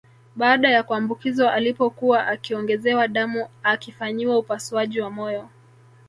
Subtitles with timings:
[0.35, 5.49] Baada ya kuambukizwa alipokuwa akiongezewa damu akifanyiwa upasuaji wa moyo